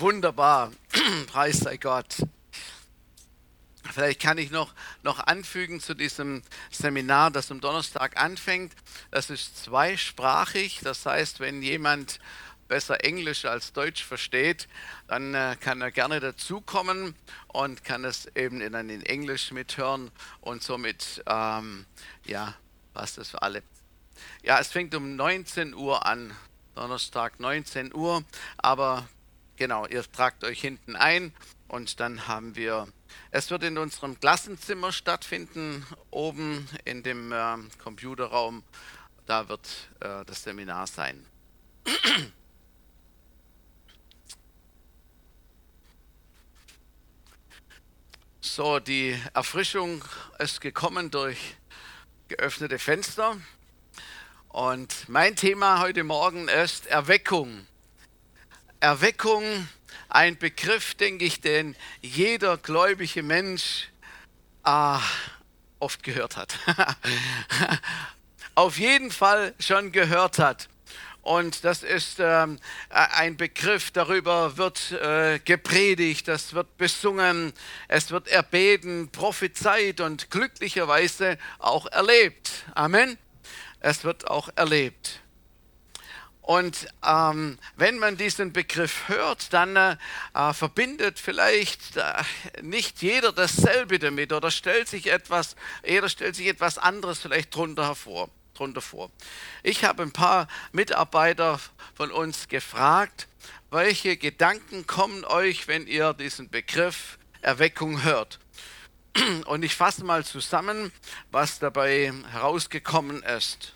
[0.00, 0.72] Wunderbar.
[1.26, 2.16] Preis sei Gott.
[3.92, 8.72] Vielleicht kann ich noch, noch anfügen zu diesem Seminar, das am Donnerstag anfängt.
[9.10, 10.80] Das ist zweisprachig.
[10.82, 12.18] Das heißt, wenn jemand
[12.66, 14.68] besser Englisch als Deutsch versteht,
[15.06, 17.14] dann äh, kann er gerne dazukommen
[17.48, 20.10] und kann es eben in, in Englisch mithören
[20.40, 21.84] und somit, ähm,
[22.24, 22.54] ja,
[22.94, 23.62] passt das für alle.
[24.42, 26.34] Ja, es fängt um 19 Uhr an,
[26.74, 28.24] Donnerstag 19 Uhr,
[28.56, 29.06] aber
[29.60, 31.34] genau, ihr tragt euch hinten ein
[31.68, 32.88] und dann haben wir,
[33.30, 38.64] es wird in unserem Klassenzimmer stattfinden, oben in dem äh, Computerraum,
[39.26, 39.68] da wird
[40.00, 41.24] äh, das Seminar sein.
[48.42, 50.02] So, die Erfrischung
[50.38, 51.56] ist gekommen durch
[52.26, 53.36] geöffnete Fenster.
[54.48, 57.66] Und mein Thema heute Morgen ist Erweckung.
[58.80, 59.68] Erweckung,
[60.08, 63.88] ein Begriff, denke ich, den jeder gläubige Mensch
[64.62, 65.00] ah,
[65.78, 66.58] oft gehört hat.
[68.54, 70.68] Auf jeden Fall schon gehört hat.
[71.22, 77.52] Und das ist ähm, ein Begriff, darüber wird äh, gepredigt, das wird besungen,
[77.88, 82.64] es wird erbeten, prophezeit und glücklicherweise auch erlebt.
[82.74, 83.18] Amen.
[83.80, 85.20] Es wird auch erlebt.
[86.42, 89.96] Und ähm, wenn man diesen Begriff hört, dann äh,
[90.34, 92.22] äh verbindet vielleicht äh,
[92.62, 95.54] nicht jeder dasselbe damit oder stellt sich etwas,
[95.86, 99.10] jeder stellt sich etwas anderes vielleicht drunter hervor drunter vor.
[99.62, 101.58] Ich habe ein paar Mitarbeiter
[101.94, 103.26] von uns gefragt,
[103.70, 108.38] welche Gedanken kommen euch, wenn ihr diesen Begriff Erweckung hört?
[109.46, 110.92] Und ich fasse mal zusammen,
[111.30, 113.74] was dabei herausgekommen ist.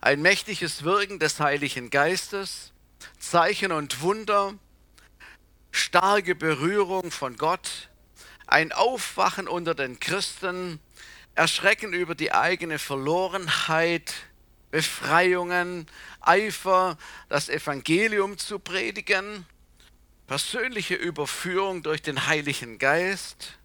[0.00, 2.72] Ein mächtiges Wirken des Heiligen Geistes,
[3.18, 4.54] Zeichen und Wunder,
[5.72, 7.88] starke Berührung von Gott,
[8.46, 10.78] ein Aufwachen unter den Christen,
[11.34, 14.14] Erschrecken über die eigene Verlorenheit,
[14.70, 15.86] Befreiungen,
[16.20, 16.96] Eifer,
[17.28, 19.46] das Evangelium zu predigen,
[20.28, 23.58] persönliche Überführung durch den Heiligen Geist.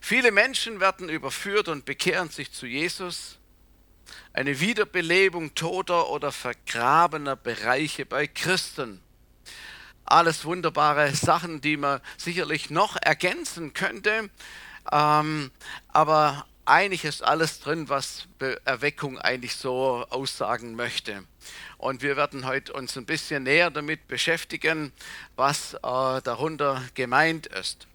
[0.00, 3.38] Viele Menschen werden überführt und bekehren sich zu Jesus.
[4.32, 9.00] Eine Wiederbelebung toter oder vergrabener Bereiche bei Christen.
[10.04, 14.30] Alles wunderbare Sachen, die man sicherlich noch ergänzen könnte.
[14.90, 15.50] Ähm,
[15.88, 18.26] aber eigentlich ist alles drin, was
[18.64, 21.24] Erweckung eigentlich so aussagen möchte.
[21.78, 24.92] Und wir werden heute uns ein bisschen näher damit beschäftigen,
[25.34, 27.86] was äh, darunter gemeint ist.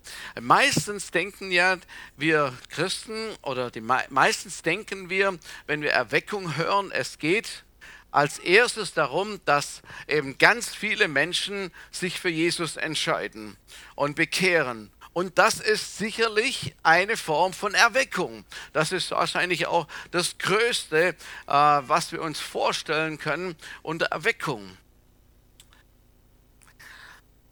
[0.42, 1.78] Meistens denken ja
[2.18, 7.64] wir Christen oder die meistens denken wir, wenn wir Erweckung hören, es geht
[8.10, 13.58] als erstes darum, dass eben ganz viele Menschen sich für Jesus entscheiden
[13.96, 18.46] und bekehren und das ist sicherlich eine Form von Erweckung.
[18.74, 21.16] Das ist wahrscheinlich auch das Größte, äh,
[21.48, 24.78] was wir uns vorstellen können unter Erweckung.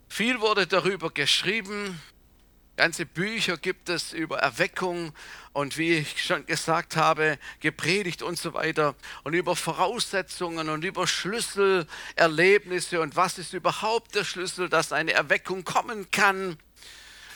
[0.09, 2.01] Viel wurde darüber geschrieben.
[2.77, 5.13] Ganze Bücher gibt es über Erweckung
[5.53, 11.05] und wie ich schon gesagt habe, gepredigt und so weiter und über Voraussetzungen und über
[11.05, 16.57] Schlüsselerlebnisse und was ist überhaupt der Schlüssel, dass eine Erweckung kommen kann.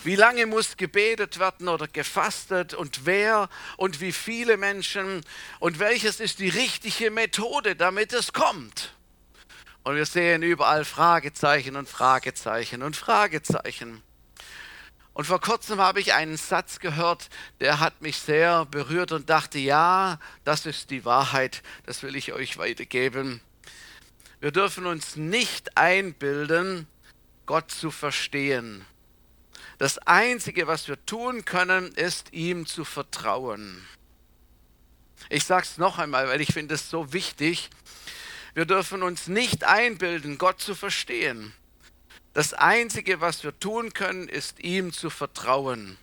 [0.05, 5.25] Wie lange muss gebetet werden oder gefastet und wer und wie viele Menschen
[5.59, 8.93] und welches ist die richtige Methode, damit es kommt?
[9.81, 14.03] Und wir sehen überall Fragezeichen und Fragezeichen und Fragezeichen.
[15.15, 17.29] Und vor kurzem habe ich einen Satz gehört,
[17.59, 22.31] der hat mich sehr berührt und dachte, ja, das ist die Wahrheit, das will ich
[22.31, 23.41] euch weitergeben.
[24.39, 26.85] Wir dürfen uns nicht einbilden,
[27.47, 28.85] Gott zu verstehen.
[29.77, 33.85] Das Einzige, was wir tun können, ist ihm zu vertrauen.
[35.29, 37.69] Ich sage es noch einmal, weil ich finde es so wichtig.
[38.53, 41.53] Wir dürfen uns nicht einbilden, Gott zu verstehen.
[42.33, 45.97] Das Einzige, was wir tun können, ist ihm zu vertrauen.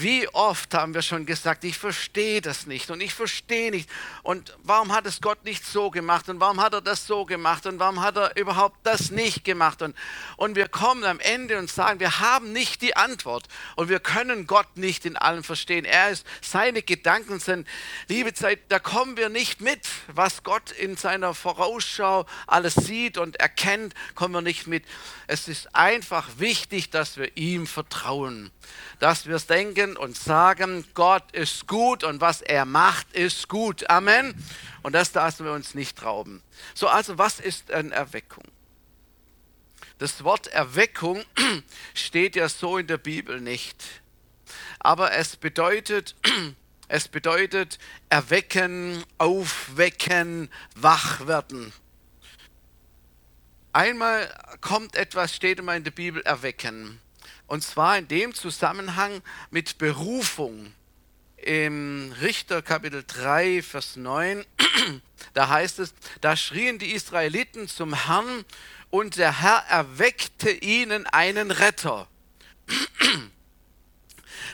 [0.00, 3.90] Wie oft haben wir schon gesagt, ich verstehe das nicht und ich verstehe nicht.
[4.22, 7.66] Und warum hat es Gott nicht so gemacht und warum hat er das so gemacht
[7.66, 9.82] und warum hat er überhaupt das nicht gemacht?
[9.82, 9.96] Und,
[10.36, 14.46] und wir kommen am Ende und sagen, wir haben nicht die Antwort und wir können
[14.46, 15.84] Gott nicht in allem verstehen.
[15.84, 17.66] Er ist, seine Gedanken sind,
[18.06, 19.80] liebe Zeit, da kommen wir nicht mit.
[20.06, 24.84] Was Gott in seiner Vorausschau alles sieht und erkennt, kommen wir nicht mit.
[25.26, 28.52] Es ist einfach wichtig, dass wir ihm vertrauen,
[28.98, 33.88] dass wir es denken, und sagen, Gott ist gut und was er macht, ist gut.
[33.90, 34.34] Amen.
[34.82, 36.42] Und das dürfen wir uns nicht rauben.
[36.74, 38.44] So, also was ist eine Erweckung?
[39.98, 41.24] Das Wort Erweckung
[41.94, 43.84] steht ja so in der Bibel nicht.
[44.78, 46.14] Aber es bedeutet,
[46.88, 47.78] es bedeutet
[48.08, 51.72] erwecken, aufwecken, wach werden.
[53.72, 57.00] Einmal kommt etwas, steht immer in der Bibel, erwecken.
[57.48, 60.72] Und zwar in dem Zusammenhang mit Berufung.
[61.38, 64.44] Im Richter Kapitel 3, Vers 9,
[65.34, 68.44] da heißt es, da schrien die Israeliten zum Herrn
[68.90, 72.06] und der Herr erweckte ihnen einen Retter.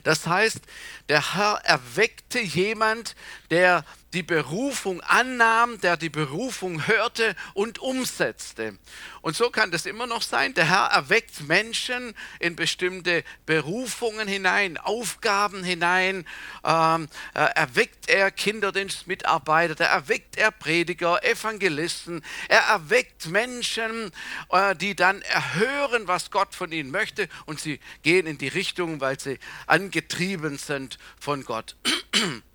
[0.03, 0.61] Das heißt,
[1.09, 3.17] der Herr erweckte jemand,
[3.51, 8.79] der die Berufung annahm, der die Berufung hörte und umsetzte.
[9.23, 10.55] Und so kann das immer noch sein.
[10.55, 16.27] Der Herr erweckt Menschen in bestimmte Berufungen hinein, Aufgaben hinein.
[16.65, 22.25] Ähm, äh, erweckt er Kinderdienstmitarbeiter, da erweckt er Prediger, Evangelisten.
[22.49, 24.13] Er erweckt Menschen,
[24.51, 29.01] äh, die dann erhören, was Gott von ihnen möchte und sie gehen in die Richtung,
[29.01, 31.77] weil sie angetrieben sind von Gott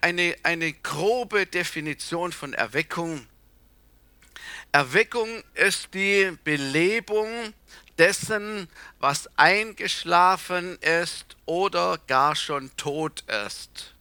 [0.00, 3.26] eine, eine grobe Definition von Erweckung.
[4.72, 7.54] Erweckung ist die Belebung
[7.98, 8.68] dessen,
[8.98, 13.94] was eingeschlafen ist oder gar schon tot ist.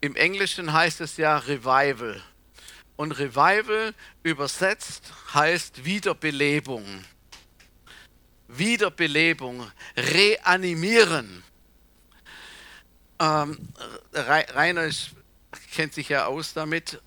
[0.00, 2.22] Im Englischen heißt es ja Revival.
[2.96, 7.04] Und Revival übersetzt heißt Wiederbelebung.
[8.48, 11.42] Wiederbelebung, reanimieren.
[13.18, 13.58] Ähm,
[14.12, 14.90] Rainer
[15.74, 17.00] kennt sich ja aus damit.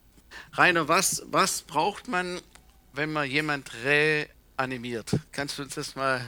[0.54, 2.42] Rainer, was, was braucht man,
[2.94, 5.18] wenn man jemand reanimiert?
[5.32, 6.22] Kannst du uns das mal.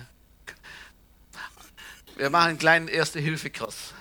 [2.17, 3.93] Wir machen einen kleinen Erste-Hilfe-Kurs.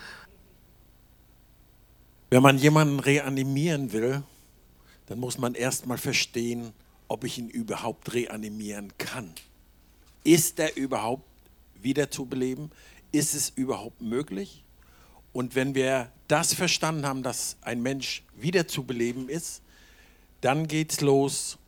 [2.29, 4.23] Wenn man jemanden reanimieren will,
[5.07, 6.73] dann muss man erstmal verstehen,
[7.09, 9.35] ob ich ihn überhaupt reanimieren kann.
[10.23, 11.25] Ist er überhaupt
[11.75, 12.71] wieder zu beleben?
[13.11, 14.63] Ist es überhaupt möglich?
[15.33, 19.63] Und wenn wir das verstanden haben, dass ein Mensch wieder zu beleben ist,
[20.41, 21.59] dann geht es los,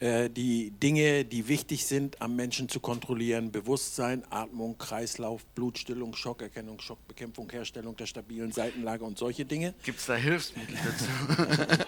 [0.00, 3.50] äh, die Dinge, die wichtig sind, am Menschen zu kontrollieren.
[3.52, 9.74] Bewusstsein, Atmung, Kreislauf, Blutstillung, Schockerkennung, Schockbekämpfung, Herstellung der stabilen Seitenlage und solche Dinge.
[9.82, 11.86] Gibt es da Hilfsmittel dazu?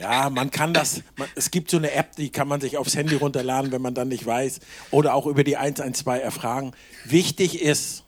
[0.00, 2.96] ja, man kann das, man, es gibt so eine App, die kann man sich aufs
[2.96, 6.72] Handy runterladen, wenn man dann nicht weiß, oder auch über die 112 erfragen.
[7.04, 8.04] Wichtig ist,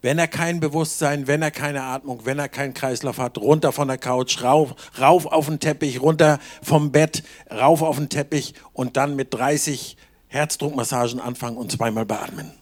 [0.00, 3.88] wenn er kein Bewusstsein, wenn er keine Atmung, wenn er keinen Kreislauf hat, runter von
[3.88, 8.96] der Couch, rauf, rauf auf den Teppich, runter vom Bett, rauf auf den Teppich und
[8.96, 9.96] dann mit 30
[10.28, 12.52] Herzdruckmassagen anfangen und zweimal beatmen.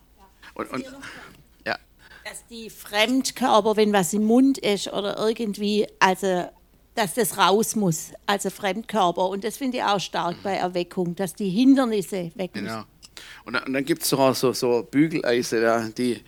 [0.55, 0.85] Und, und,
[1.67, 1.77] ja.
[2.25, 6.49] Dass die Fremdkörper, wenn was im Mund ist oder irgendwie, also
[6.95, 9.29] dass das raus muss, also Fremdkörper.
[9.29, 12.69] Und das finde ich auch stark bei Erweckung, dass die Hindernisse weg müssen.
[12.69, 12.85] Genau.
[13.45, 16.23] Und, und dann gibt es auch so, so Bügeleise, ja, die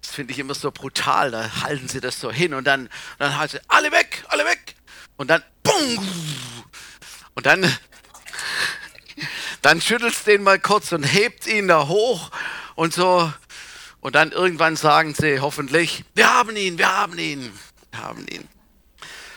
[0.00, 1.30] das finde ich immer so brutal.
[1.30, 4.74] Da halten sie das so hin und dann, dann halten sie alle weg, alle weg.
[5.16, 6.08] Und dann, boom,
[7.34, 7.70] und dann,
[9.62, 12.30] dann schüttelst den mal kurz und hebt ihn da hoch
[12.74, 13.32] und so.
[14.00, 17.52] Und dann irgendwann sagen sie hoffentlich, wir haben ihn, wir haben ihn,
[17.90, 18.48] wir haben ihn.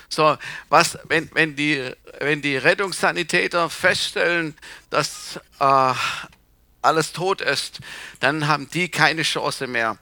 [0.09, 0.37] So,
[0.69, 4.55] was, wenn, wenn, die, wenn die Rettungssanitäter feststellen,
[4.89, 5.93] dass äh,
[6.81, 7.79] alles tot ist,
[8.19, 9.97] dann haben die keine Chance mehr.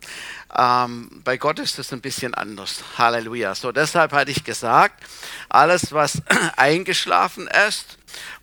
[0.57, 2.83] Ähm, bei Gott ist das ein bisschen anders.
[2.97, 3.55] Halleluja.
[3.55, 5.03] So, deshalb hatte ich gesagt,
[5.49, 6.21] alles, was
[6.55, 7.97] eingeschlafen ist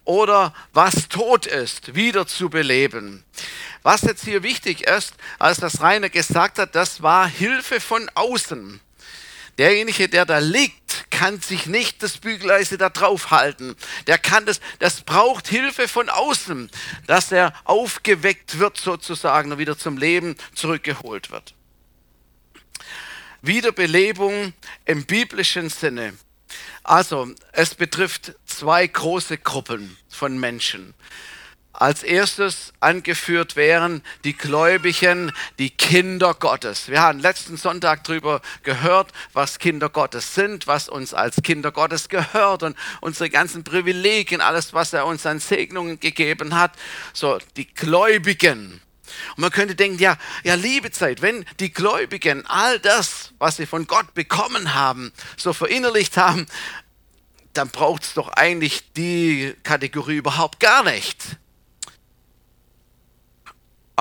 [0.05, 3.25] oder was tot ist, wieder zu beleben.
[3.83, 8.81] Was jetzt hier wichtig ist, als das Rainer gesagt hat, das war Hilfe von außen.
[9.59, 13.77] Derjenige, der da liegt, kann sich nicht das Bügeleise da drauf halten.
[14.07, 16.71] Der kann das, das braucht Hilfe von außen,
[17.07, 21.55] dass er aufgeweckt wird sozusagen und wieder zum Leben zurückgeholt wird.
[23.43, 24.53] Wiederbelebung
[24.85, 26.15] im biblischen Sinne.
[26.85, 30.95] Also, es betrifft zwei große Gruppen von Menschen.
[31.83, 36.87] Als erstes angeführt wären die Gläubigen, die Kinder Gottes.
[36.87, 42.09] Wir haben letzten Sonntag darüber gehört, was Kinder Gottes sind, was uns als Kinder Gottes
[42.09, 46.71] gehört und unsere ganzen Privilegien, alles, was er uns an Segnungen gegeben hat.
[47.13, 48.81] So, die Gläubigen.
[49.31, 53.67] Und man könnte denken, ja, ja, liebe Zeit, wenn die Gläubigen all das, was sie
[53.67, 56.47] von Gott bekommen haben, so verinnerlicht haben,
[57.55, 61.42] dann braucht es doch eigentlich die Kategorie überhaupt gar nicht.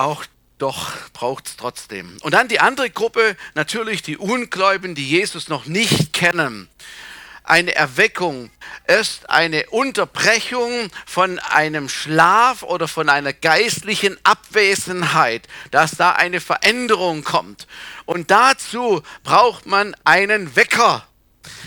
[0.02, 0.24] Auch
[0.58, 2.16] doch braucht es trotzdem.
[2.22, 6.68] Und dann die andere Gruppe, natürlich die Ungläubigen, die Jesus noch nicht kennen.
[7.44, 8.50] Eine Erweckung
[8.88, 17.22] ist eine Unterbrechung von einem Schlaf oder von einer geistlichen Abwesenheit, dass da eine Veränderung
[17.22, 17.68] kommt.
[18.04, 21.06] Und dazu braucht man einen Wecker.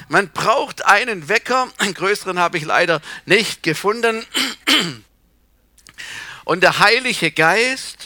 [0.09, 1.69] Man braucht einen Wecker.
[1.77, 4.25] Einen größeren habe ich leider nicht gefunden.
[6.43, 8.04] Und der Heilige Geist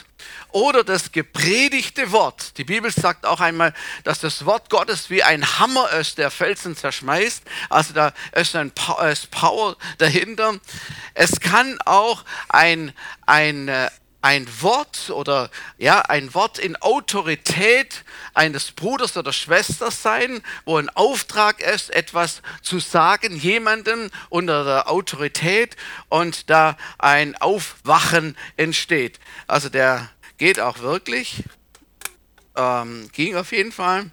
[0.52, 2.58] oder das gepredigte Wort.
[2.58, 6.76] Die Bibel sagt auch einmal, dass das Wort Gottes wie ein Hammer ist, der Felsen
[6.76, 7.44] zerschmeißt.
[7.70, 10.56] Also da ist ein Power dahinter.
[11.14, 12.94] Es kann auch ein,
[13.26, 13.90] ein, äh,
[14.22, 18.04] ein Wort oder ja, ein Wort in Autorität
[18.34, 24.90] eines Bruders oder Schwesters sein, wo ein Auftrag ist, etwas zu sagen, jemandem unter der
[24.90, 25.78] Autorität
[26.10, 29.20] und da ein Aufwachen entsteht.
[29.48, 31.44] Also der geht auch wirklich,
[32.56, 34.10] ähm, ging auf jeden Fall.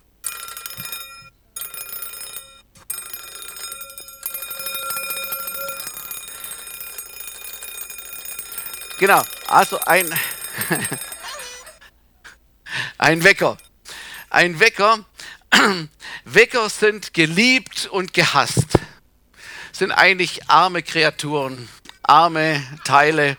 [8.99, 10.13] Genau, also ein,
[12.99, 13.57] ein Wecker.
[14.31, 15.05] Ein Wecker.
[16.25, 18.79] Wecker sind geliebt und gehasst.
[19.71, 21.69] Sind eigentlich arme Kreaturen,
[22.03, 23.37] arme Teile.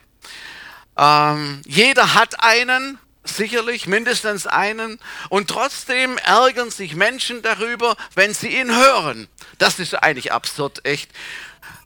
[0.97, 4.99] Ähm, jeder hat einen, sicherlich mindestens einen,
[5.29, 9.27] und trotzdem ärgern sich Menschen darüber, wenn sie ihn hören.
[9.57, 11.11] Das ist eigentlich absurd, echt.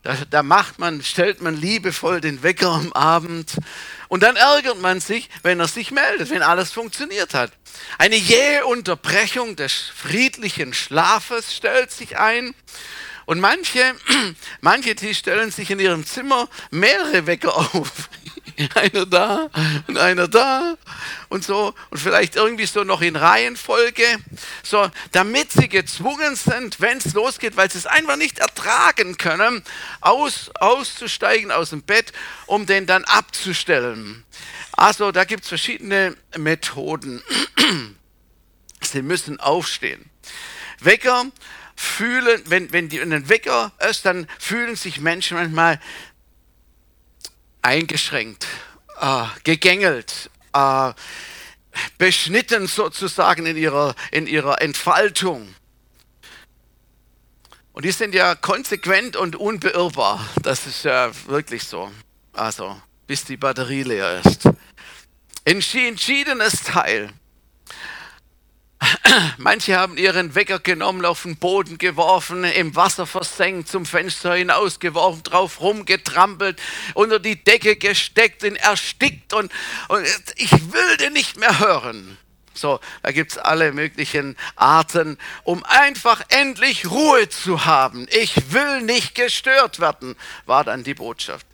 [0.03, 3.58] Da, da, macht man, stellt man liebevoll den Wecker am Abend
[4.08, 7.51] und dann ärgert man sich, wenn er sich meldet, wenn alles funktioniert hat.
[8.00, 12.56] Eine jähe Unterbrechung des friedlichen Schlafes stellt sich ein
[13.25, 13.96] und manche,
[14.62, 18.10] manche, die stellen sich in ihrem Zimmer mehrere Wecker auf.
[18.75, 19.50] einer da
[19.88, 20.77] und einer da
[21.30, 24.03] und so und vielleicht irgendwie so noch in Reihenfolge,
[24.63, 29.63] so damit sie gezwungen sind, wenn es losgeht, weil sie es einfach nicht ertragen können,
[30.01, 32.13] aus, auszusteigen aus dem Bett,
[32.46, 34.24] um den dann abzustellen.
[34.74, 37.22] Also da gibt es verschiedene Methoden.
[38.82, 40.10] sie müssen aufstehen.
[40.80, 41.25] Wecker
[41.75, 45.80] fühlen, wenn, wenn die in den Wecker ist, dann fühlen sich Menschen manchmal
[47.62, 48.48] eingeschränkt,
[49.00, 50.94] äh, gegängelt, äh,
[51.98, 55.56] beschnitten sozusagen in ihrer, in ihrer Entfaltung.
[57.74, 60.27] Und die sind ja konsequent und unbeirrbar.
[60.41, 61.91] Das ist ja wirklich so.
[62.34, 64.50] Also, bis die Batterie leer ist.
[65.46, 67.13] Entschiedenes Teil.
[69.38, 75.24] Manche haben ihren Wecker genommen, auf den Boden geworfen, im Wasser versenkt, zum Fenster hinausgeworfen,
[75.24, 76.60] drauf rumgetrampelt,
[76.94, 79.52] unter die Decke gesteckt, ihn erstickt und,
[79.90, 82.18] und ich will den nicht mehr hören.
[82.54, 88.08] So, da gibt es alle möglichen Arten, um einfach endlich Ruhe zu haben.
[88.12, 91.48] Ich will nicht gestört werden, war dann die Botschaft.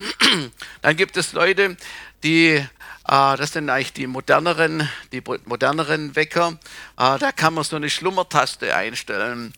[0.82, 1.76] Dann gibt es Leute,
[2.24, 2.64] die
[3.04, 6.58] das sind eigentlich die moderneren, die moderneren Wecker.
[6.96, 9.52] Ah, da kann man so eine Schlummertaste einstellen.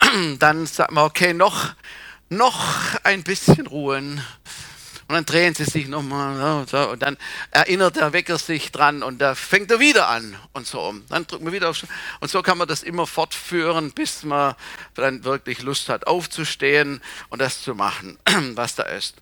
[0.38, 1.74] Dann sagt man, okay, noch,
[2.28, 4.22] noch ein bisschen ruhen.
[5.06, 7.18] Und dann drehen sie sich nochmal und dann
[7.50, 10.94] erinnert der Wecker sich dran und da fängt er wieder an und so.
[11.10, 11.84] Dann drückt man wieder auf
[12.20, 14.54] und so kann man das immer fortführen, bis man
[14.94, 18.18] dann wirklich Lust hat aufzustehen und das zu machen,
[18.54, 19.16] was da ist.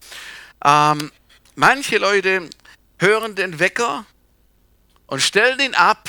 [0.64, 1.10] Ähm,
[1.56, 2.48] manche Leute
[3.02, 4.06] hören den Wecker
[5.06, 6.08] und stellen ihn ab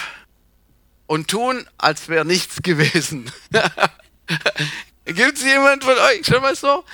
[1.08, 3.32] und tun, als wäre nichts gewesen.
[5.06, 6.86] Gibt es jemand von euch schon mal so?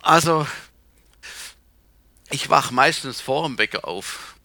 [0.00, 0.46] Also,
[2.30, 4.36] ich wache meistens vor dem Wecker auf.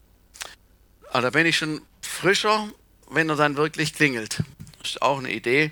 [1.12, 2.70] Aber da bin ich schon frischer,
[3.10, 4.44] wenn er dann wirklich klingelt.
[4.80, 5.72] Das ist auch eine Idee.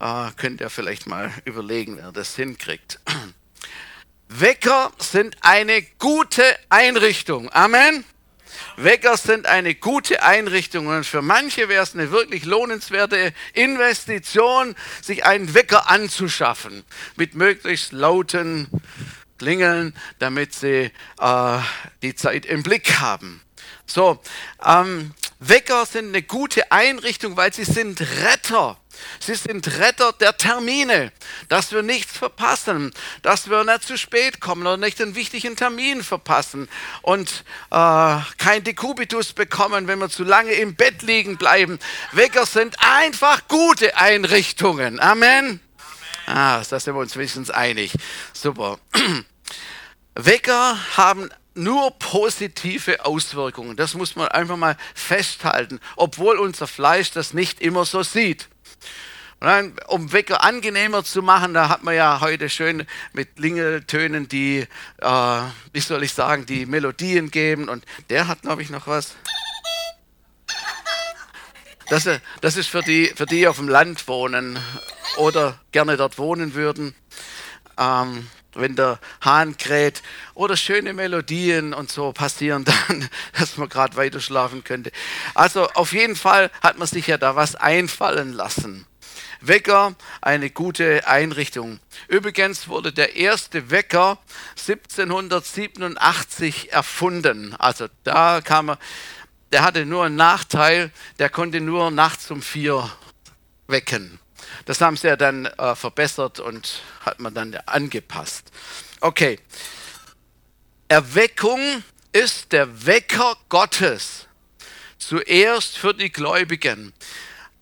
[0.00, 2.98] Äh, könnt ihr vielleicht mal überlegen, wer das hinkriegt.
[4.28, 7.50] Wecker sind eine gute Einrichtung.
[7.52, 8.04] Amen.
[8.82, 15.24] Wecker sind eine gute Einrichtung und für manche wäre es eine wirklich lohnenswerte Investition, sich
[15.24, 16.84] einen Wecker anzuschaffen
[17.16, 18.68] mit möglichst lauten
[19.38, 21.58] Klingeln, damit sie äh,
[22.02, 23.42] die Zeit im Blick haben.
[23.86, 24.20] So,
[24.64, 28.76] ähm, Wecker sind eine gute Einrichtung, weil sie sind Retter.
[29.20, 31.12] Sie sind Retter der Termine,
[31.48, 32.92] dass wir nichts verpassen,
[33.22, 36.68] dass wir nicht zu spät kommen oder nicht einen wichtigen Termin verpassen
[37.00, 41.78] und äh, kein Dekubitus bekommen, wenn wir zu lange im Bett liegen bleiben.
[42.12, 45.00] Wecker sind einfach gute Einrichtungen.
[45.00, 45.60] Amen.
[46.26, 47.92] Ah, da sind wir uns wenigstens einig.
[48.34, 48.78] Super.
[50.14, 53.76] Wecker haben nur positive Auswirkungen.
[53.76, 58.48] Das muss man einfach mal festhalten, obwohl unser Fleisch das nicht immer so sieht.
[59.40, 64.66] Dann, um Wecker angenehmer zu machen, da hat man ja heute schön mit Lingeltönen die,
[64.98, 65.40] äh,
[65.72, 67.70] wie soll ich sagen, die Melodien geben.
[67.70, 69.14] Und der hat, glaube ich, noch was.
[71.88, 74.58] Das, äh, das ist für die, für die auf dem Land wohnen
[75.16, 76.94] oder gerne dort wohnen würden.
[77.78, 80.02] Ähm, wenn der Hahn kräht
[80.34, 84.92] oder schöne Melodien und so passieren dann, dass man gerade weiter schlafen könnte.
[85.34, 88.86] Also auf jeden Fall hat man sich ja da was einfallen lassen.
[89.40, 91.80] Wecker, eine gute Einrichtung.
[92.08, 94.18] Übrigens wurde der erste Wecker
[94.58, 97.54] 1787 erfunden.
[97.58, 98.78] Also da kam er,
[99.52, 102.90] der hatte nur einen Nachteil, der konnte nur nachts um vier
[103.66, 104.20] wecken.
[104.64, 108.50] Das haben sie ja dann äh, verbessert und hat man dann angepasst.
[109.00, 109.38] Okay.
[110.88, 114.26] Erweckung ist der Wecker Gottes.
[114.98, 116.92] Zuerst für die Gläubigen.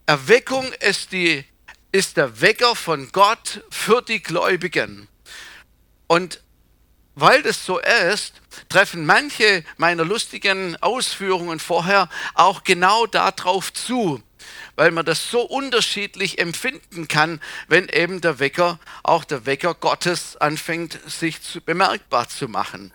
[0.07, 1.45] Erweckung ist die
[1.91, 5.09] ist der Wecker von Gott für die Gläubigen.
[6.07, 6.43] Und
[7.15, 8.35] weil das so ist,
[8.69, 14.23] treffen manche meiner lustigen Ausführungen vorher auch genau darauf zu,
[14.79, 20.37] weil man das so unterschiedlich empfinden kann, wenn eben der Wecker, auch der Wecker Gottes
[20.37, 22.95] anfängt, sich zu, bemerkbar zu machen.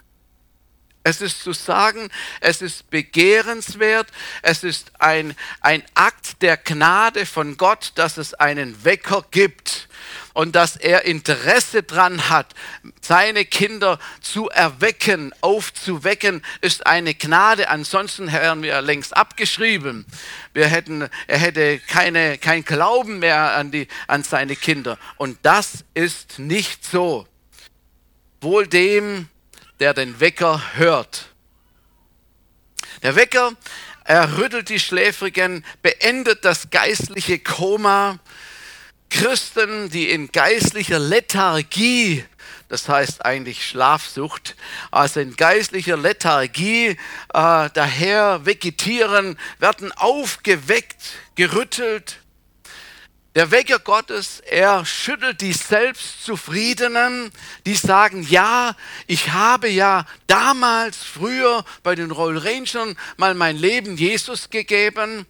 [1.03, 2.09] Es ist zu sagen,
[2.39, 4.07] es ist begehrenswert,
[4.43, 9.89] es ist ein, ein Akt der Gnade von Gott, dass es einen Wecker gibt
[10.33, 12.53] und dass er Interesse dran hat,
[13.01, 17.69] seine Kinder zu erwecken, aufzuwecken, ist eine Gnade.
[17.69, 20.05] Ansonsten wären wir längst abgeschrieben.
[20.53, 24.97] Wir hätten, er hätte keine, kein Glauben mehr an, die, an seine Kinder.
[25.17, 27.27] Und das ist nicht so.
[28.41, 29.29] Wohl dem,
[29.79, 31.27] der den Wecker hört.
[33.03, 33.51] Der Wecker,
[34.05, 38.19] er rüttelt die Schläfrigen, beendet das geistliche Koma.
[39.13, 42.25] Christen, die in geistlicher Lethargie,
[42.67, 44.55] das heißt eigentlich Schlafsucht,
[44.89, 46.97] also in geistlicher Lethargie äh,
[47.31, 50.97] daher vegetieren, werden aufgeweckt,
[51.35, 52.21] gerüttelt,
[53.35, 57.31] der Wecker Gottes, er schüttelt die Selbstzufriedenen,
[57.67, 63.95] die sagen, ja, ich habe ja damals früher bei den Royal Rangers mal mein Leben
[63.95, 65.27] Jesus gegeben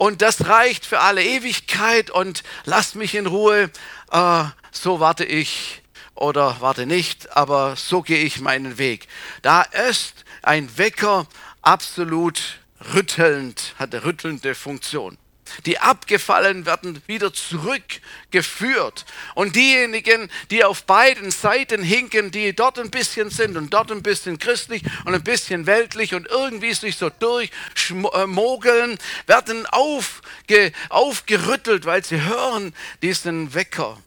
[0.00, 3.70] und das reicht für alle Ewigkeit und lasst mich in Ruhe,
[4.10, 5.82] äh, so warte ich
[6.14, 9.08] oder warte nicht, aber so gehe ich meinen Weg.
[9.42, 11.26] Da ist ein Wecker
[11.60, 12.60] absolut
[12.94, 15.18] rüttelnd, hat eine rüttelnde Funktion.
[15.66, 19.04] Die abgefallen werden wieder zurückgeführt.
[19.34, 24.02] Und diejenigen, die auf beiden Seiten hinken, die dort ein bisschen sind und dort ein
[24.02, 32.04] bisschen christlich und ein bisschen weltlich und irgendwie sich so durchmogeln, werden aufge, aufgerüttelt, weil
[32.04, 34.00] sie hören diesen Wecker.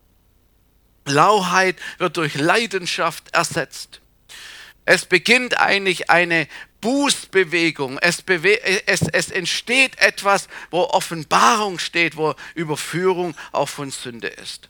[1.06, 4.00] Lauheit wird durch Leidenschaft ersetzt.
[4.86, 6.48] Es beginnt eigentlich eine
[6.84, 7.98] Bußbewegung.
[8.00, 14.68] Es, bewe es, es entsteht etwas, wo Offenbarung steht, wo Überführung auch von Sünde ist.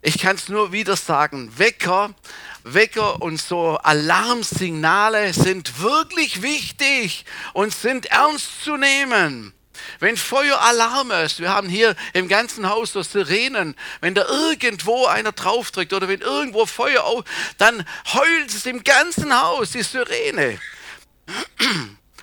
[0.00, 2.14] Ich kann es nur wieder sagen, Wecker,
[2.62, 9.52] Wecker und so Alarmsignale sind wirklich wichtig und sind ernst zu nehmen.
[9.98, 15.32] Wenn Feueralarm ist, wir haben hier im ganzen Haus so Sirenen, wenn da irgendwo einer
[15.32, 17.24] drauf drückt oder wenn irgendwo Feuer auf,
[17.58, 20.60] dann heult es im ganzen Haus, die Sirene.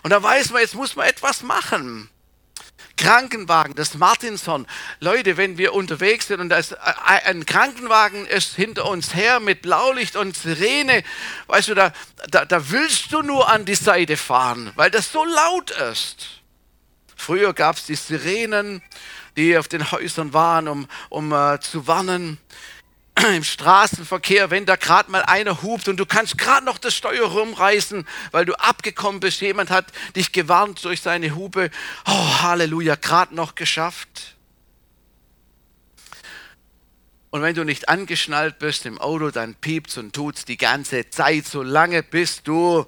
[0.03, 2.09] Und da weiß man, jetzt muss man etwas machen.
[2.97, 4.67] Krankenwagen, das Martinshorn.
[4.99, 9.63] Leute, wenn wir unterwegs sind und da ist ein Krankenwagen ist hinter uns her mit
[9.63, 11.03] Blaulicht und Sirene,
[11.47, 11.93] weißt du, da,
[12.29, 16.41] da, da willst du nur an die Seite fahren, weil das so laut ist.
[17.15, 18.83] Früher gab es die Sirenen,
[19.35, 22.37] die auf den Häusern waren, um, um uh, zu warnen.
[23.35, 27.27] im Straßenverkehr, wenn da gerade mal einer hupt und du kannst gerade noch das Steuer
[27.27, 31.69] rumreißen, weil du abgekommen bist, jemand hat dich gewarnt durch seine Hupe.
[32.05, 34.35] Oh, Halleluja, gerade noch geschafft.
[37.29, 41.45] Und wenn du nicht angeschnallt bist im Auto, dann piepst und tut's die ganze Zeit,
[41.45, 42.85] so lange bis du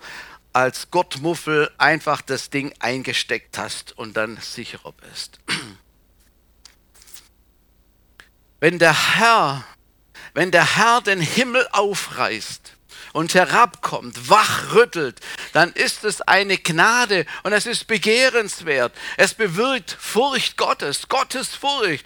[0.51, 5.39] als Gottmuffel einfach das Ding eingesteckt hast und dann sicherer bist.
[8.59, 9.63] Wenn der Herr
[10.33, 12.73] wenn der Herr den Himmel aufreißt
[13.13, 15.19] und herabkommt, wachrüttelt,
[15.53, 18.93] dann ist es eine Gnade und es ist begehrenswert.
[19.17, 22.05] Es bewirkt Furcht Gottes, Gottes Furcht.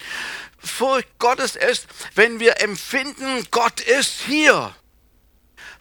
[0.58, 4.74] Furcht Gottes ist, wenn wir empfinden, Gott ist hier.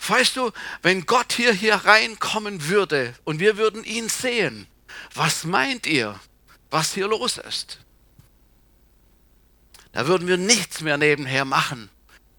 [0.07, 0.51] weißt du,
[0.83, 4.67] wenn Gott hier, hier reinkommen würde und wir würden ihn sehen,
[5.13, 6.19] was meint ihr,
[6.69, 7.79] was hier los ist?
[9.91, 11.89] Da würden wir nichts mehr nebenher machen.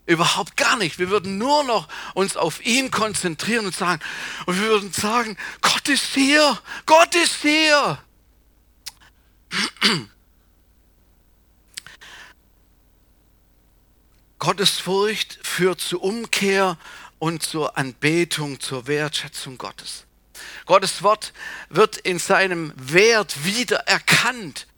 [0.08, 0.98] Überhaupt gar nicht.
[0.98, 4.00] Wir würden nur noch uns auf ihn konzentrieren und sagen,
[4.46, 7.98] und wir würden sagen, Gott ist hier, Gott ist hier.
[14.38, 16.78] Gottes Furcht führt zur Umkehr
[17.18, 20.06] und zur Anbetung, zur Wertschätzung Gottes.
[20.64, 21.34] Gottes Wort
[21.68, 24.68] wird in seinem Wert wieder erkannt.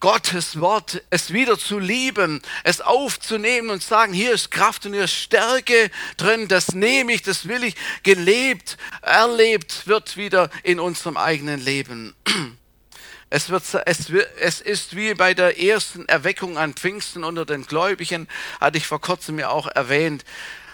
[0.00, 5.04] Gottes Wort, es wieder zu lieben, es aufzunehmen und sagen, hier ist Kraft und hier
[5.04, 11.16] ist Stärke drin, das nehme ich, das will ich, gelebt, erlebt wird wieder in unserem
[11.16, 12.14] eigenen Leben.
[13.30, 14.08] Es, wird, es,
[14.40, 18.26] es ist wie bei der ersten Erweckung an Pfingsten unter den Gläubigen,
[18.58, 20.24] hatte ich vor kurzem ja auch erwähnt.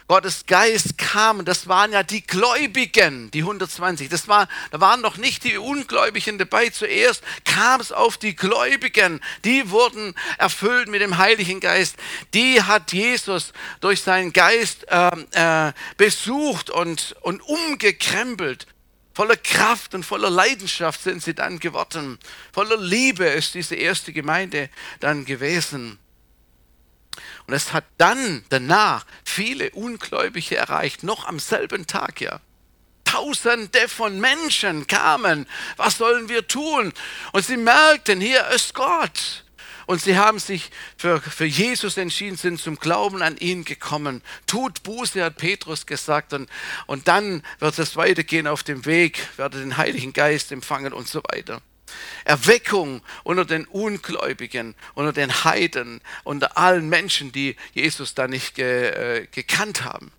[0.07, 4.11] Gottes Geist kam, das waren ja die Gläubigen, die 120.
[4.11, 6.69] Das war, da waren noch nicht die Ungläubigen dabei.
[6.69, 9.21] Zuerst kam es auf die Gläubigen.
[9.45, 11.97] Die wurden erfüllt mit dem Heiligen Geist.
[12.35, 18.67] Die hat Jesus durch seinen Geist äh, äh, besucht und, und umgekrempelt.
[19.15, 22.19] Voller Kraft und voller Leidenschaft sind sie dann geworden.
[22.53, 24.69] Voller Liebe ist diese erste Gemeinde
[25.01, 25.99] dann gewesen.
[27.47, 32.41] Und es hat dann danach viele Ungläubige erreicht, noch am selben Tag ja.
[33.05, 35.47] Tausende von Menschen kamen.
[35.77, 36.93] Was sollen wir tun?
[37.33, 39.45] Und sie merkten, hier ist Gott.
[39.87, 44.23] Und sie haben sich für, für Jesus entschieden, sind zum Glauben an ihn gekommen.
[44.47, 46.33] Tut Buße, hat Petrus gesagt.
[46.33, 46.49] Und,
[46.87, 51.21] und dann wird es weitergehen auf dem Weg, werde den Heiligen Geist empfangen und so
[51.31, 51.61] weiter.
[52.25, 58.89] Erweckung unter den Ungläubigen, unter den Heiden, unter allen Menschen, die Jesus da nicht ge,
[58.89, 60.13] äh, gekannt haben.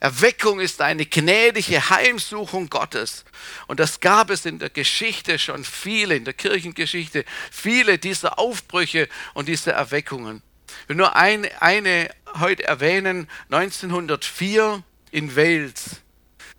[0.00, 3.24] Erweckung ist eine gnädige Heimsuchung Gottes.
[3.66, 9.08] Und das gab es in der Geschichte schon viele, in der Kirchengeschichte, viele dieser Aufbrüche
[9.32, 10.42] und dieser Erweckungen.
[10.82, 16.03] Ich will nur ein, eine heute erwähnen, 1904 in Wales.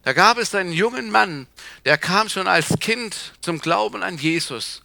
[0.06, 1.48] Da gab es einen jungen Mann,
[1.84, 4.84] der kam schon als Kind zum Glauben an Jesus.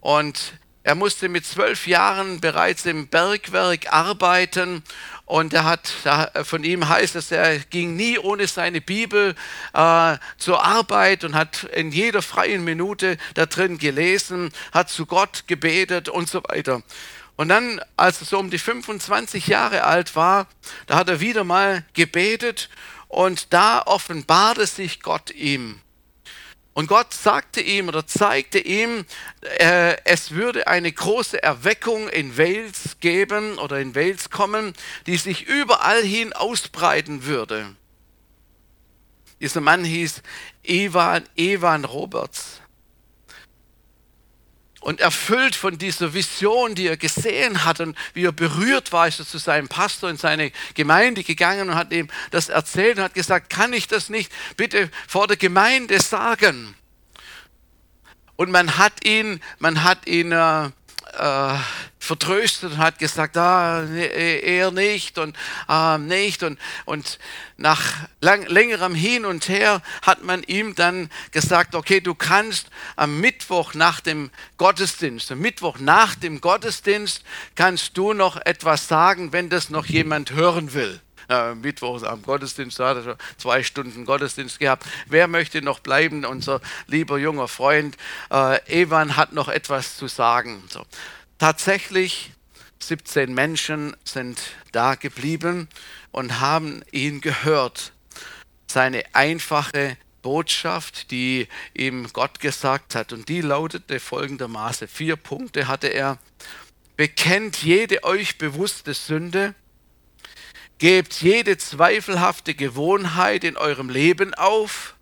[0.00, 0.52] Und
[0.84, 4.84] er musste mit zwölf Jahren bereits im Bergwerk arbeiten
[5.26, 5.92] und er hat,
[6.44, 9.34] von ihm heißt es, er ging nie ohne seine Bibel
[9.72, 15.48] äh, zur Arbeit und hat in jeder freien Minute da drin gelesen, hat zu Gott
[15.48, 16.84] gebetet und so weiter.
[17.34, 20.46] Und dann, als er so um die 25 Jahre alt war,
[20.86, 22.68] da hat er wieder mal gebetet
[23.08, 25.80] und da offenbarte sich Gott ihm.
[26.74, 29.04] Und Gott sagte ihm oder zeigte ihm,
[29.58, 34.74] äh, es würde eine große Erweckung in Wales geben oder in Wales kommen,
[35.06, 37.76] die sich überall hin ausbreiten würde.
[39.40, 40.22] Dieser Mann hieß
[40.64, 42.60] Evan, Evan Roberts
[44.84, 49.18] und erfüllt von dieser Vision, die er gesehen hat und wie er berührt war, ist
[49.18, 53.14] er zu seinem Pastor in seine Gemeinde gegangen und hat ihm das erzählt und hat
[53.14, 56.74] gesagt, kann ich das nicht bitte vor der Gemeinde sagen?
[58.36, 61.58] Und man hat ihn, man hat ihn äh, äh,
[62.04, 65.36] vertröstet und hat gesagt, ah, er nicht und
[65.66, 66.42] ah, nicht.
[66.42, 67.18] Und, und
[67.56, 67.82] nach
[68.20, 73.74] lang, längerem Hin und Her hat man ihm dann gesagt, okay, du kannst am Mittwoch
[73.74, 79.70] nach dem Gottesdienst, am Mittwoch nach dem Gottesdienst kannst du noch etwas sagen, wenn das
[79.70, 81.00] noch jemand hören will.
[81.28, 84.84] Äh, Mittwoch am Gottesdienst, da hat er schon zwei Stunden Gottesdienst gehabt.
[85.06, 86.24] Wer möchte noch bleiben?
[86.24, 87.96] Unser lieber junger Freund
[88.30, 90.62] äh, Evan hat noch etwas zu sagen.
[90.68, 90.84] So.
[91.38, 92.32] Tatsächlich
[92.78, 94.40] 17 Menschen sind
[94.72, 95.68] da geblieben
[96.12, 97.92] und haben ihn gehört.
[98.70, 103.12] Seine einfache Botschaft, die ihm Gott gesagt hat.
[103.12, 104.88] Und die lautete folgendermaßen.
[104.88, 106.18] Vier Punkte hatte er.
[106.96, 109.54] Bekennt jede euch bewusste Sünde,
[110.78, 114.96] Gebt jede zweifelhafte Gewohnheit in eurem Leben auf.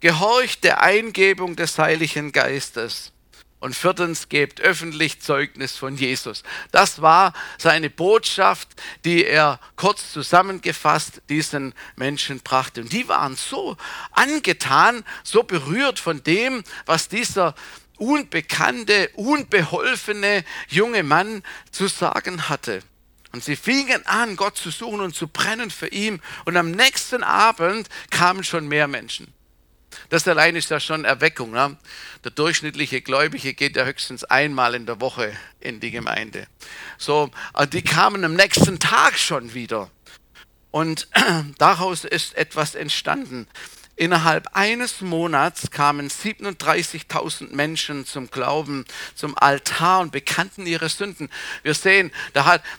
[0.00, 3.12] Gehorcht der Eingebung des Heiligen Geistes.
[3.64, 6.42] Und viertens, gebt öffentlich Zeugnis von Jesus.
[6.70, 8.68] Das war seine Botschaft,
[9.06, 12.82] die er kurz zusammengefasst diesen Menschen brachte.
[12.82, 13.78] Und die waren so
[14.10, 17.54] angetan, so berührt von dem, was dieser
[17.96, 22.82] unbekannte, unbeholfene junge Mann zu sagen hatte.
[23.32, 26.20] Und sie fingen an, Gott zu suchen und zu brennen für ihn.
[26.44, 29.32] Und am nächsten Abend kamen schon mehr Menschen.
[30.08, 31.52] Das allein ist ja schon Erweckung.
[31.52, 31.76] Ne?
[32.24, 36.46] Der durchschnittliche Gläubige geht ja höchstens einmal in der Woche in die Gemeinde.
[36.98, 37.30] So,
[37.72, 39.90] die kamen am nächsten Tag schon wieder.
[40.70, 41.08] Und
[41.58, 43.46] daraus ist etwas entstanden.
[43.96, 51.30] Innerhalb eines Monats kamen 37.000 Menschen zum Glauben, zum Altar und bekannten ihre Sünden.
[51.62, 52.10] Wir sehen,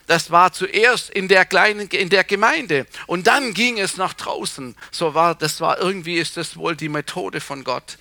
[0.06, 4.76] das war zuerst in der kleinen, in der Gemeinde und dann ging es nach draußen.
[4.90, 7.96] So war, das war irgendwie ist das wohl die Methode von Gott.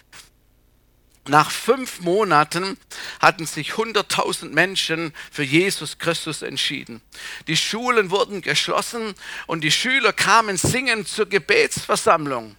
[1.28, 2.78] Nach fünf Monaten
[3.20, 7.02] hatten sich 100.000 Menschen für Jesus Christus entschieden.
[7.48, 9.16] Die Schulen wurden geschlossen
[9.48, 12.58] und die Schüler kamen singend zur Gebetsversammlung.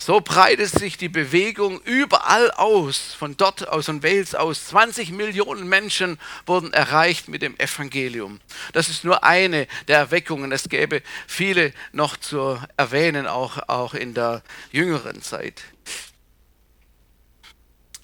[0.00, 4.66] So breitet sich die Bewegung überall aus, von dort aus, von Wales aus.
[4.66, 8.40] 20 Millionen Menschen wurden erreicht mit dem Evangelium.
[8.72, 10.52] Das ist nur eine der Erweckungen.
[10.52, 15.62] Es gäbe viele noch zu erwähnen, auch, auch in der jüngeren Zeit.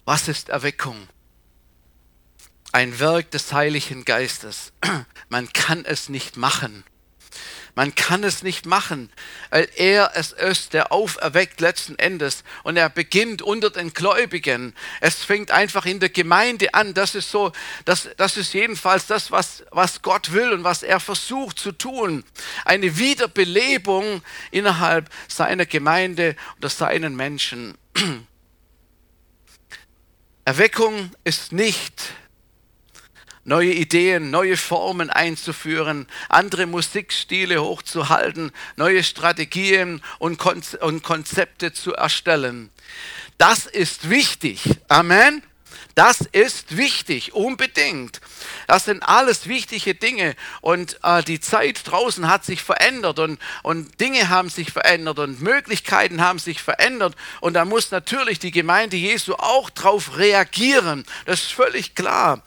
[0.04, 1.08] Was ist Erweckung?
[2.72, 4.72] Ein Werk des Heiligen Geistes.
[5.28, 6.82] Man kann es nicht machen.
[7.76, 9.10] Man kann es nicht machen,
[9.50, 12.44] weil er es ist, der auferweckt letzten Endes.
[12.62, 14.74] Und er beginnt unter den Gläubigen.
[15.00, 16.94] Es fängt einfach in der Gemeinde an.
[16.94, 17.50] Das ist so,
[17.84, 22.22] das, das ist jedenfalls das, was, was Gott will und was er versucht zu tun.
[22.64, 27.76] Eine Wiederbelebung innerhalb seiner Gemeinde oder seinen Menschen.
[30.44, 32.12] Erweckung ist nicht
[33.44, 42.70] neue Ideen, neue Formen einzuführen, andere Musikstile hochzuhalten, neue Strategien und Konzepte zu erstellen.
[43.38, 44.62] Das ist wichtig.
[44.88, 45.42] Amen.
[45.94, 48.20] Das ist wichtig, unbedingt.
[48.66, 54.00] Das sind alles wichtige Dinge und äh, die Zeit draußen hat sich verändert und, und
[54.00, 58.96] Dinge haben sich verändert und Möglichkeiten haben sich verändert und da muss natürlich die Gemeinde
[58.96, 61.04] Jesu auch darauf reagieren.
[61.26, 62.42] Das ist völlig klar.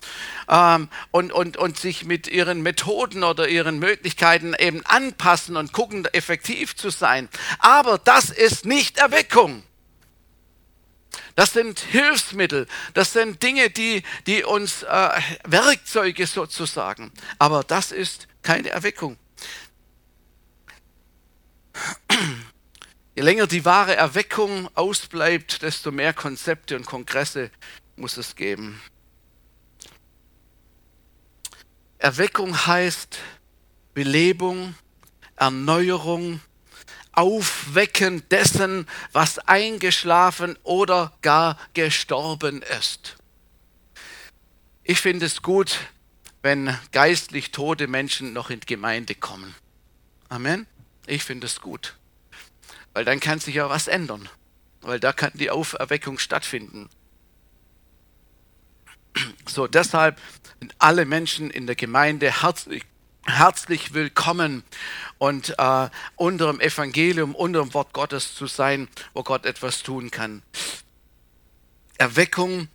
[0.49, 6.05] Ähm, und, und, und sich mit ihren Methoden oder ihren Möglichkeiten eben anpassen und gucken,
[6.11, 7.29] effektiv zu sein.
[7.59, 9.63] Aber das ist nicht Erweckung.
[11.37, 15.09] Das sind Hilfsmittel, das sind Dinge, die, die uns äh,
[15.43, 17.11] Werkzeuge sozusagen.
[17.37, 19.17] Aber das ist keine Erweckung.
[23.15, 27.51] Je länger die wahre Erweckung ausbleibt, desto mehr Konzepte und Kongresse
[27.97, 28.81] muss es geben.
[31.99, 33.19] Erweckung heißt
[33.93, 34.73] Belebung,
[35.35, 36.41] Erneuerung,
[37.17, 43.17] Aufwecken dessen, was eingeschlafen oder gar gestorben ist.
[44.83, 45.79] Ich finde es gut,
[46.43, 49.55] wenn geistlich tote Menschen noch in die Gemeinde kommen.
[50.29, 50.67] Amen.
[51.07, 51.95] Ich finde es gut.
[52.93, 54.29] Weil dann kann sich ja was ändern.
[54.81, 56.87] Weil da kann die Auferweckung stattfinden.
[59.47, 60.21] So, deshalb
[60.59, 62.83] sind alle Menschen in der Gemeinde herzlich
[63.27, 64.63] herzlich willkommen
[65.17, 70.09] und äh, unter dem Evangelium, unter dem Wort Gottes zu sein, wo Gott etwas tun
[70.09, 70.41] kann.
[71.97, 72.69] Erweckung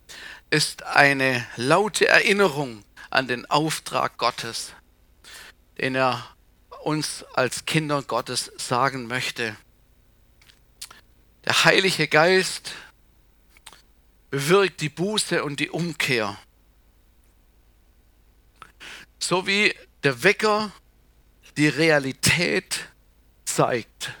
[0.49, 4.73] ist eine laute Erinnerung an den Auftrag Gottes,
[5.79, 6.25] den er
[6.83, 9.55] uns als Kinder Gottes sagen möchte.
[11.45, 12.73] Der Heilige Geist
[14.29, 16.37] bewirkt die Buße und die Umkehr.
[19.23, 20.69] So wie der Wecker
[21.55, 22.89] die Realität
[23.45, 24.11] zeigt.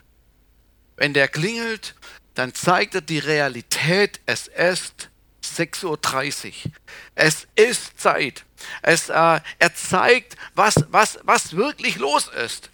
[0.95, 1.95] Wenn der klingelt,
[2.35, 5.09] dann zeigt er die Realität, es ist
[5.43, 6.71] 6.30 Uhr.
[7.15, 8.45] Es ist Zeit.
[8.81, 12.69] Es, äh, er zeigt, was, was, was wirklich los ist.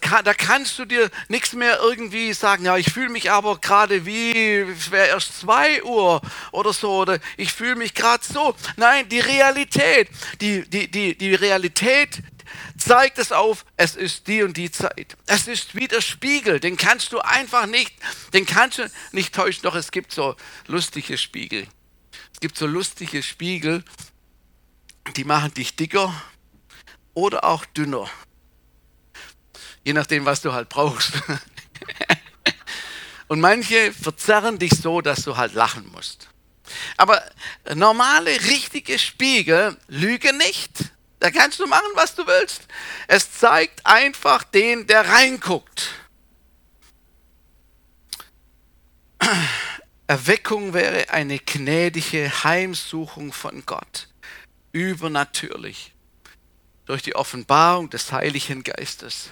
[0.00, 4.06] Kann, da kannst du dir nichts mehr irgendwie sagen, ja, ich fühle mich aber gerade
[4.06, 6.20] wie, es wäre erst 2 Uhr
[6.52, 8.54] oder so, oder ich fühle mich gerade so.
[8.76, 10.08] Nein, die Realität,
[10.40, 12.22] die, die, die, die Realität
[12.76, 15.16] zeigt es auf, es ist die und die Zeit.
[15.26, 17.92] Es ist wie der Spiegel, den kannst du einfach nicht,
[18.32, 21.66] den kannst du nicht täuschen, doch es gibt so lustige Spiegel.
[22.32, 23.84] Es gibt so lustige Spiegel,
[25.16, 26.12] die machen dich dicker
[27.14, 28.08] oder auch dünner.
[29.84, 31.12] Je nachdem, was du halt brauchst.
[33.28, 36.28] Und manche verzerren dich so, dass du halt lachen musst.
[36.96, 37.22] Aber
[37.74, 40.92] normale, richtige Spiegel lügen nicht.
[41.18, 42.66] Da kannst du machen, was du willst.
[43.06, 45.90] Es zeigt einfach den, der reinguckt.
[50.06, 54.08] Erweckung wäre eine gnädige Heimsuchung von Gott,
[54.72, 55.94] übernatürlich,
[56.86, 59.30] durch die Offenbarung des Heiligen Geistes.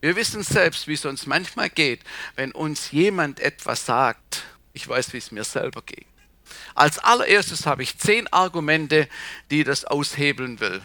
[0.00, 2.00] Wir wissen selbst, wie es uns manchmal geht,
[2.36, 4.44] wenn uns jemand etwas sagt.
[4.72, 6.06] Ich weiß, wie es mir selber geht.
[6.74, 9.08] Als allererstes habe ich zehn Argumente,
[9.50, 10.82] die das aushebeln will.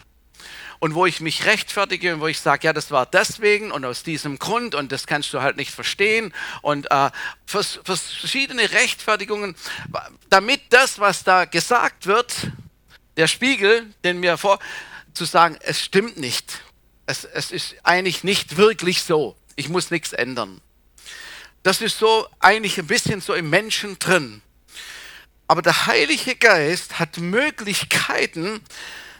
[0.84, 4.02] und wo ich mich rechtfertige und wo ich sage, ja, das war deswegen und aus
[4.02, 7.10] diesem Grund und das kannst du halt nicht verstehen und äh,
[7.46, 9.56] verschiedene Rechtfertigungen,
[10.28, 12.50] damit das, was da gesagt wird,
[13.16, 14.58] der Spiegel, den mir vor,
[15.14, 16.60] zu sagen, es stimmt nicht.
[17.06, 19.36] Es, es ist eigentlich nicht wirklich so.
[19.56, 20.60] Ich muss nichts ändern.
[21.62, 24.42] Das ist so eigentlich ein bisschen so im Menschen drin.
[25.46, 28.62] Aber der Heilige Geist hat Möglichkeiten,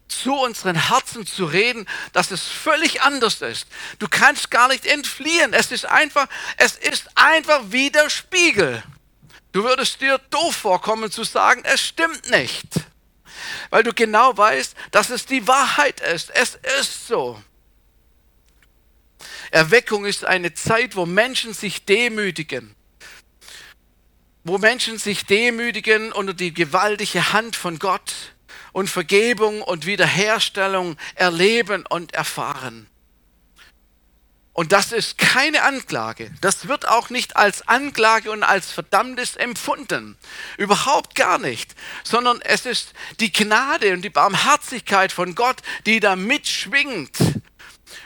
[0.09, 3.66] zu unseren Herzen zu reden, dass es völlig anders ist.
[3.99, 5.53] Du kannst gar nicht entfliehen.
[5.53, 8.83] Es ist einfach, es ist einfach wie der Spiegel.
[9.53, 12.66] Du würdest dir doof vorkommen zu sagen, es stimmt nicht.
[13.70, 16.31] Weil du genau weißt, dass es die Wahrheit ist.
[16.31, 17.40] Es ist so.
[19.55, 22.75] Erweckung ist eine Zeit, wo Menschen sich demütigen.
[24.43, 28.35] Wo Menschen sich demütigen unter die gewaltige Hand von Gott
[28.73, 32.88] und Vergebung und Wiederherstellung erleben und erfahren.
[34.55, 36.33] Und das ist keine Anklage.
[36.40, 40.19] Das wird auch nicht als Anklage und als Verdammnis empfunden.
[40.59, 41.77] Überhaupt gar nicht.
[42.03, 47.17] Sondern es ist die Gnade und die Barmherzigkeit von Gott, die da mitschwingt.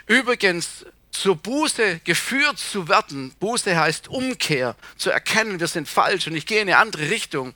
[0.07, 0.85] Übrigens,
[1.21, 6.47] zur Buße geführt zu werden, Buße heißt Umkehr, zu erkennen, wir sind falsch und ich
[6.47, 7.55] gehe in eine andere Richtung.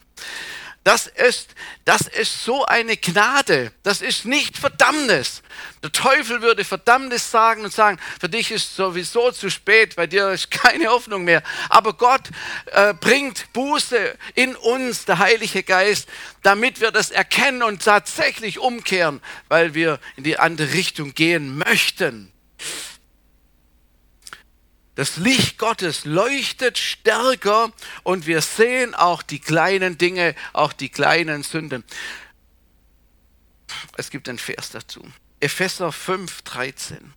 [0.85, 3.73] Das ist, das ist so eine Gnade.
[3.85, 5.43] Das ist nicht Verdammnis.
[5.81, 10.31] Der Teufel würde Verdammnis sagen und sagen, für dich ist sowieso zu spät, bei dir
[10.31, 11.45] ist keine Hoffnung mehr.
[11.69, 12.31] Aber Gott
[12.73, 16.09] äh, bringt Buße in uns, der Heilige Geist,
[16.43, 22.33] damit wir das erkennen und tatsächlich umkehren, weil wir in die andere Richtung gehen möchten.
[24.95, 31.43] Das Licht Gottes leuchtet stärker und wir sehen auch die kleinen Dinge, auch die kleinen
[31.43, 31.83] Sünden.
[33.97, 35.03] Es gibt einen Vers dazu.
[35.41, 37.15] Epheser 5, 13.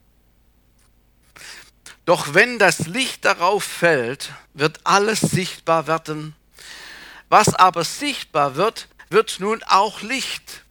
[2.06, 6.36] Doch wenn das Licht darauf fällt, wird alles sichtbar werden.
[7.30, 10.64] Was aber sichtbar wird, wird nun auch Licht.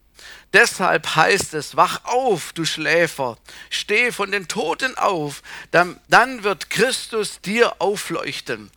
[0.55, 3.37] Deshalb heißt es, wach auf, du Schläfer,
[3.71, 8.71] steh von den Toten auf, dann, dann wird Christus dir aufleuchten.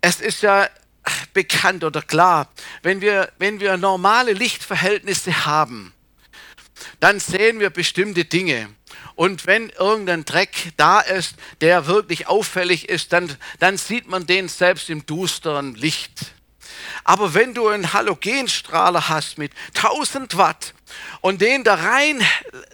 [0.00, 0.68] Es ist ja
[1.32, 2.48] bekannt oder klar,
[2.82, 5.94] wenn wir, wenn wir normale Lichtverhältnisse haben,
[6.98, 8.70] dann sehen wir bestimmte Dinge.
[9.14, 14.48] Und wenn irgendein Dreck da ist, der wirklich auffällig ist, dann, dann sieht man den
[14.48, 16.32] selbst im dusteren Licht.
[17.04, 20.74] Aber wenn du einen Halogenstrahler hast mit 1000 Watt
[21.20, 22.20] und den da rein,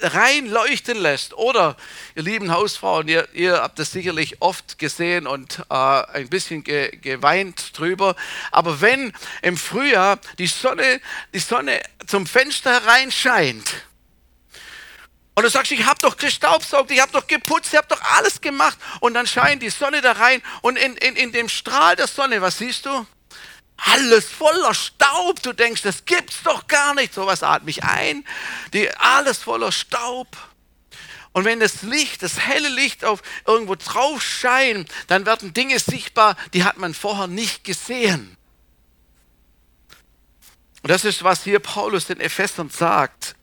[0.00, 1.76] rein leuchten lässt, oder
[2.14, 6.96] ihr lieben Hausfrauen, ihr, ihr habt das sicherlich oft gesehen und äh, ein bisschen ge,
[6.96, 8.16] geweint drüber,
[8.50, 11.00] aber wenn im Frühjahr die Sonne,
[11.34, 13.74] die Sonne zum Fenster hereinscheint,
[15.38, 18.40] und du sagst, ich habe doch gestaubsaugt, ich habe doch geputzt, ich habe doch alles
[18.40, 18.78] gemacht.
[19.00, 22.40] Und dann scheint die Sonne da rein und in, in, in dem Strahl der Sonne,
[22.40, 23.06] was siehst du?
[23.76, 25.42] Alles voller Staub.
[25.42, 27.14] Du denkst, das gibt's doch gar nicht.
[27.14, 28.24] Sowas atme ich ein.
[28.72, 30.36] Die, alles voller Staub.
[31.32, 36.34] Und wenn das Licht, das helle Licht auf irgendwo drauf scheint, dann werden Dinge sichtbar,
[36.54, 38.36] die hat man vorher nicht gesehen.
[40.82, 43.36] Und das ist, was hier Paulus den Ephesern sagt.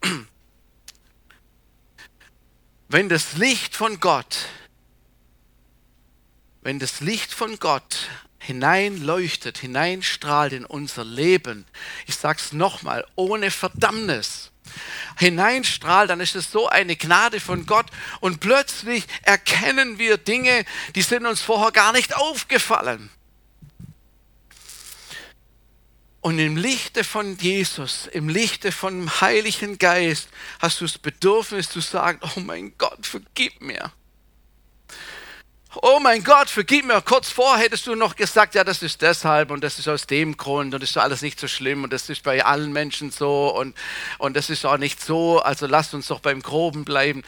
[2.88, 4.38] Wenn das Licht von Gott,
[6.62, 8.08] wenn das Licht von Gott
[8.44, 11.66] hineinleuchtet, hineinstrahlt in unser Leben,
[12.06, 14.52] ich sage es nochmal, ohne Verdammnis,
[15.18, 17.88] hineinstrahlt, dann ist es so eine Gnade von Gott
[18.20, 23.10] und plötzlich erkennen wir Dinge, die sind uns vorher gar nicht aufgefallen.
[26.20, 30.30] Und im Lichte von Jesus, im Lichte vom Heiligen Geist
[30.60, 33.92] hast du das Bedürfnis zu sagen, oh mein Gott, vergib mir
[35.82, 39.52] oh mein Gott, vergib mir, kurz vor hättest du noch gesagt, ja, das ist deshalb
[39.52, 42.10] und das ist aus dem Grund und das ist alles nicht so schlimm und das
[42.10, 43.76] ist bei allen Menschen so und,
[44.20, 47.24] und das ist auch nicht so, also lasst uns doch beim Groben bleiben.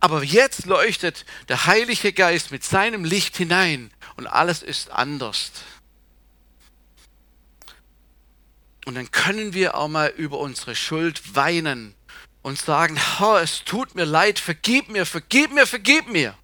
[0.00, 5.52] Aber jetzt leuchtet der Heilige Geist mit seinem Licht hinein und alles ist anders.
[8.84, 11.94] Und dann können wir auch mal über unsere Schuld weinen
[12.42, 16.34] und sagen, oh, es tut mir leid, vergib mir, vergib mir, vergib mir.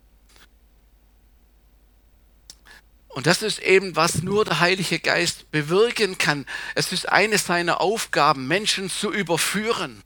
[3.14, 6.46] Und das ist eben, was nur der Heilige Geist bewirken kann.
[6.74, 10.02] Es ist eine seiner Aufgaben, Menschen zu überführen.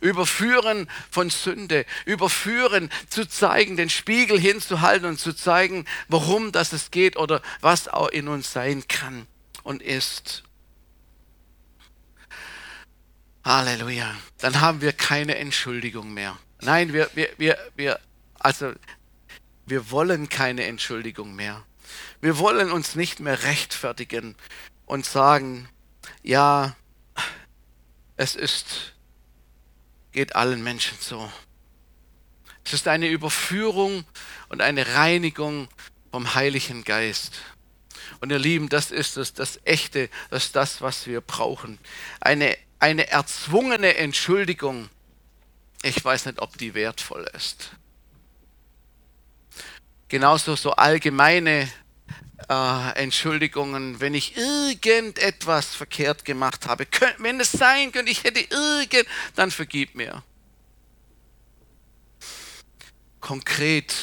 [0.00, 6.90] Überführen von Sünde, überführen, zu zeigen, den Spiegel hinzuhalten und zu zeigen, warum das es
[6.90, 9.28] geht oder was auch in uns sein kann
[9.62, 10.42] und ist.
[13.44, 14.12] Halleluja.
[14.38, 16.36] Dann haben wir keine Entschuldigung mehr.
[16.62, 18.00] Nein, wir, wir, wir, wir,
[18.40, 18.72] also,
[19.66, 21.64] wir wollen keine Entschuldigung mehr.
[22.20, 24.36] Wir wollen uns nicht mehr rechtfertigen
[24.86, 25.68] und sagen,
[26.22, 26.76] ja,
[28.16, 28.94] es ist,
[30.12, 31.30] geht allen Menschen so.
[32.64, 34.04] Es ist eine Überführung
[34.48, 35.68] und eine Reinigung
[36.10, 37.34] vom Heiligen Geist.
[38.20, 41.78] Und ihr Lieben, das ist es, das Echte, das ist das, was wir brauchen.
[42.20, 44.90] Eine, eine erzwungene Entschuldigung,
[45.82, 47.70] ich weiß nicht, ob die wertvoll ist.
[50.08, 51.68] Genauso so allgemeine
[52.48, 56.86] äh, Entschuldigungen, wenn ich irgendetwas verkehrt gemacht habe.
[56.86, 60.22] Könnt, wenn es sein könnte, ich hätte irgend, dann vergib mir
[63.28, 63.94] konkret,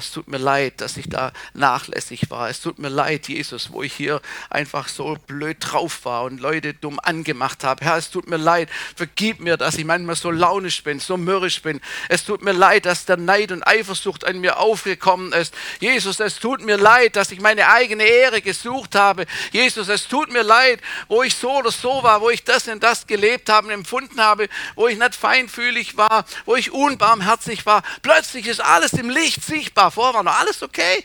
[0.00, 2.50] es tut mir leid, dass ich da nachlässig war.
[2.50, 4.20] Es tut mir leid, Jesus, wo ich hier
[4.50, 7.84] einfach so blöd drauf war und Leute dumm angemacht habe.
[7.84, 11.62] Herr, es tut mir leid, vergib mir, dass ich manchmal so launisch bin, so mürrisch
[11.62, 11.80] bin.
[12.08, 15.54] Es tut mir leid, dass der Neid und Eifersucht an mir aufgekommen ist.
[15.78, 19.26] Jesus, es tut mir leid, dass ich meine eigene Ehre gesucht habe.
[19.52, 22.82] Jesus, es tut mir leid, wo ich so oder so war, wo ich das und
[22.82, 27.84] das gelebt habe und empfunden habe, wo ich nicht feinfühlig war, wo ich unbarmherzig war.
[28.02, 29.90] Plötzlich ist alles im Licht sichtbar.
[29.90, 31.04] Vorher war noch alles okay.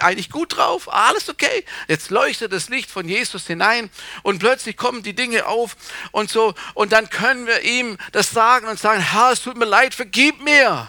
[0.00, 1.64] Eigentlich gut drauf, alles okay.
[1.88, 3.90] Jetzt leuchtet das Licht von Jesus hinein
[4.22, 5.76] und plötzlich kommen die Dinge auf
[6.12, 6.54] und so.
[6.74, 10.40] Und dann können wir ihm das sagen und sagen: Herr, es tut mir leid, vergib
[10.42, 10.88] mir.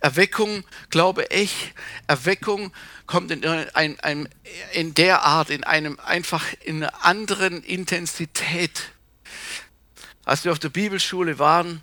[0.00, 1.72] Erweckung, glaube ich,
[2.08, 2.72] Erweckung
[3.06, 4.28] kommt in, ein, ein,
[4.72, 8.92] in der Art, in einem einfach in einer anderen Intensität
[10.24, 11.82] als wir auf der Bibelschule waren,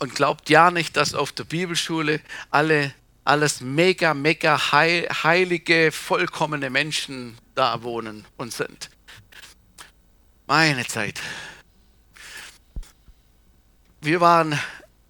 [0.00, 2.92] und glaubt ja nicht, dass auf der Bibelschule alle,
[3.24, 8.90] alles mega, mega heilige, vollkommene Menschen da wohnen und sind.
[10.46, 11.20] Meine Zeit.
[14.00, 14.58] Wir waren,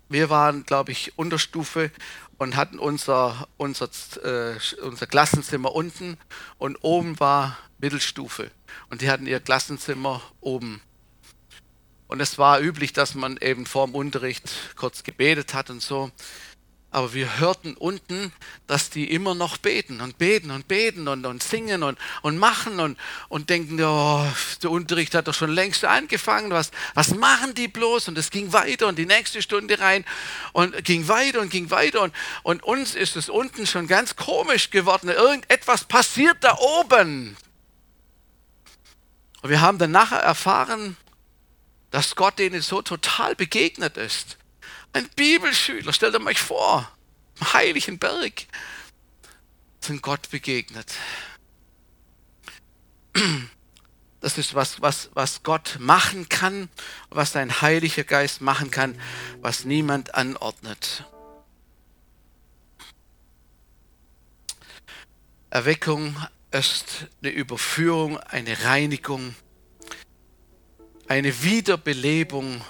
[0.09, 1.93] wir waren glaube ich, Unterstufe
[2.37, 3.89] und hatten unser, unser,
[4.25, 6.19] äh, unser Klassenzimmer unten
[6.59, 8.51] und oben war Mittelstufe.
[8.89, 10.83] Und die hatten ihr Klassenzimmer oben.
[12.11, 16.11] Und es war üblich, dass man eben vorm Unterricht kurz gebetet hat und so.
[16.91, 18.33] Aber wir hörten unten,
[18.67, 22.81] dass die immer noch beten und beten und beten und, und singen und, und machen
[22.81, 22.99] und,
[23.29, 24.27] und denken, oh,
[24.61, 28.09] der Unterricht hat doch schon längst angefangen, was, was machen die bloß?
[28.09, 30.05] Und es ging weiter und die nächste Stunde rein
[30.53, 34.71] und ging weiter und ging weiter und, und uns ist es unten schon ganz komisch
[34.71, 35.11] geworden.
[35.11, 37.37] Irgendetwas passiert da oben.
[39.43, 40.97] Und wir haben dann nachher erfahren,
[41.91, 44.39] dass Gott denen so total begegnet ist.
[44.93, 46.91] Ein Bibelschüler, stellt euch vor,
[47.39, 48.47] im heiligen Berg
[49.81, 50.95] sind Gott begegnet.
[54.21, 56.69] Das ist was, was, was Gott machen kann,
[57.09, 59.01] was sein Heiliger Geist machen kann,
[59.41, 61.05] was niemand anordnet.
[65.49, 66.15] Erweckung
[66.51, 69.35] ist eine Überführung, eine Reinigung
[71.11, 72.61] eine Wiederbelebung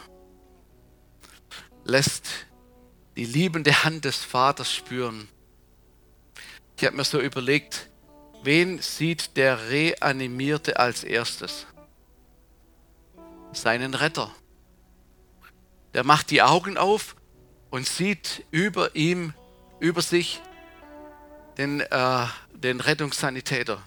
[1.85, 2.27] lässt
[3.15, 5.29] die liebende Hand des Vaters spüren.
[6.79, 7.91] Ich habe mir so überlegt,
[8.43, 11.67] wen sieht der Reanimierte als erstes?
[13.53, 14.35] Seinen Retter.
[15.93, 17.17] Der macht die Augen auf
[17.69, 19.35] und sieht über ihm,
[19.81, 20.41] über sich
[21.59, 23.83] den, äh, den Rettungssanitäter.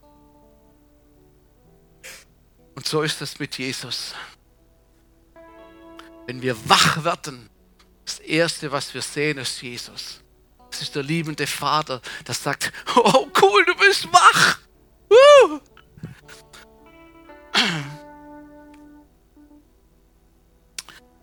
[2.76, 4.14] Und so ist es mit Jesus.
[6.26, 7.50] Wenn wir wach werden,
[8.06, 10.22] das Erste, was wir sehen, ist Jesus.
[10.72, 14.60] Das ist der liebende Vater, der sagt, oh cool, du bist wach.
[15.10, 15.60] Uh.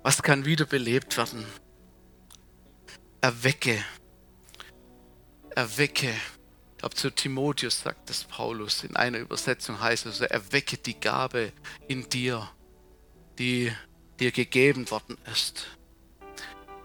[0.03, 1.44] Was kann wiederbelebt werden?
[3.20, 3.84] Erwecke.
[5.55, 6.11] Erwecke.
[6.11, 8.84] Ich glaube, zu Timotheus sagt das Paulus.
[8.84, 11.53] In einer Übersetzung heißt es, erwecke die Gabe
[11.88, 12.48] in dir,
[13.38, 13.70] die
[14.21, 15.66] dir gegeben worden ist.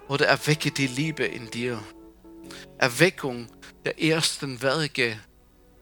[0.07, 1.83] Oder erwecke die Liebe in dir.
[2.77, 3.47] Erweckung
[3.83, 5.19] der ersten Werke,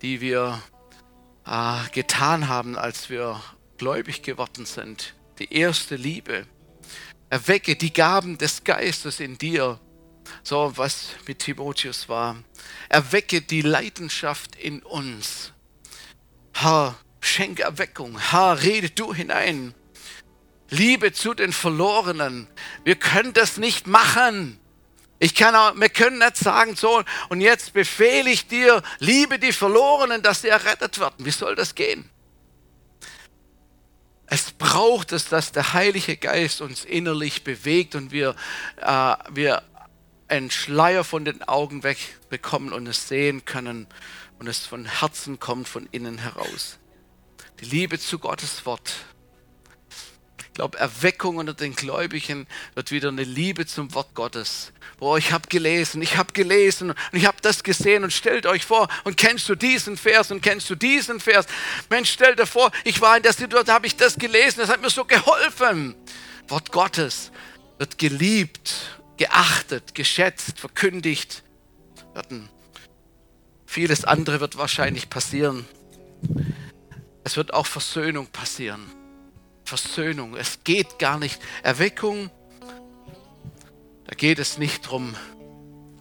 [0.02, 0.62] die wir
[1.46, 3.42] äh, getan haben, als wir
[3.78, 5.14] gläubig geworden sind.
[5.40, 6.48] Die erste Liebe.
[7.30, 9.80] Erwecke die Gaben des Geistes in dir.
[10.44, 12.38] So was mit Timotheus war.
[12.90, 15.52] Erwecke die Leidenschaft in uns.
[16.54, 18.18] Herr, schenk Erweckung.
[18.20, 19.74] Herr, rede du hinein.
[20.74, 22.48] Liebe zu den Verlorenen.
[22.84, 24.60] Wir können das nicht machen.
[25.20, 29.54] Ich kann auch, wir können nicht sagen, so, und jetzt befehle ich dir, liebe die
[29.54, 31.26] Verlorenen, dass sie errettet werden.
[31.26, 32.10] Wie soll das gehen?
[34.26, 38.36] Es braucht es, dass der Heilige Geist uns innerlich bewegt und wir,
[38.82, 39.62] äh, wir
[40.28, 43.86] einen Schleier von den Augen wegbekommen und es sehen können
[44.40, 46.80] und es von Herzen kommt, von innen heraus.
[47.60, 48.92] Die Liebe zu Gottes Wort
[50.54, 54.72] glaube, Erweckung unter den Gläubigen wird wieder eine Liebe zum Wort Gottes.
[54.98, 58.66] Boah, ich habe gelesen, ich habe gelesen und ich habe das gesehen und stellt euch
[58.66, 61.46] vor, und kennst du diesen Vers und kennst du diesen Vers?
[61.90, 64.82] Mensch, stell dir vor, ich war in der Situation, habe ich das gelesen, das hat
[64.82, 65.96] mir so geholfen.
[66.48, 67.32] Wort Gottes
[67.78, 71.44] wird geliebt, geachtet, geschätzt, verkündigt.
[73.66, 75.66] Vieles andere wird wahrscheinlich passieren.
[77.24, 78.92] Es wird auch Versöhnung passieren.
[79.66, 80.36] Versöhnung.
[80.36, 81.42] Es geht gar nicht.
[81.64, 82.30] Erweckung,
[84.06, 85.16] da geht es nicht drum,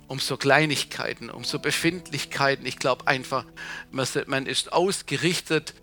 [0.09, 2.67] um so Kleinigkeiten, um so Befindlichkeiten.
[2.67, 3.47] Ich glaube einfach,
[3.91, 5.75] man ist ausgerichtet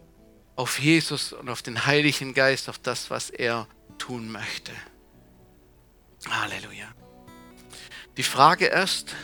[0.56, 3.68] auf Jesus und auf den Heiligen Geist, auf das, was er
[3.98, 4.72] tun möchte.
[6.30, 6.88] Halleluja.
[8.18, 9.16] Die Frage ist,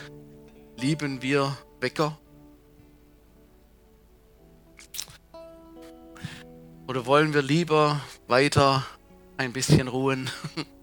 [0.77, 2.17] lieben wir Wecker?
[6.87, 8.85] Oder wollen wir lieber weiter
[9.37, 10.29] ein bisschen ruhen